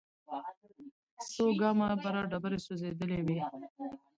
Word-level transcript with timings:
څو 1.31 1.45
ګامه 1.59 1.87
بره 2.03 2.21
ډبرې 2.31 2.59
سوځېدلې 2.65 3.19
وې. 3.25 3.39